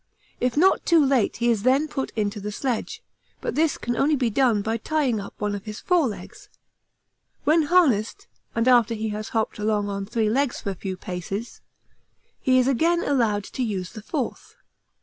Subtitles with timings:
[0.39, 3.03] If not too late he is then put into the sledge,
[3.39, 6.49] but this can only be done by tying up one of his forelegs;
[7.43, 11.61] when harnessed and after he has hopped along on three legs for a few paces,
[12.39, 14.55] he is again allowed to use the fourth.